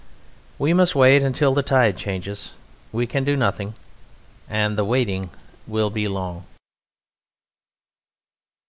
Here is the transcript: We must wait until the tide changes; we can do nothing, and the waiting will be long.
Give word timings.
We 0.57 0.73
must 0.73 0.95
wait 0.95 1.21
until 1.21 1.53
the 1.53 1.61
tide 1.61 1.95
changes; 1.95 2.53
we 2.91 3.05
can 3.05 3.23
do 3.23 3.35
nothing, 3.35 3.75
and 4.49 4.75
the 4.75 4.83
waiting 4.83 5.29
will 5.67 5.91
be 5.91 6.07
long. 6.07 6.45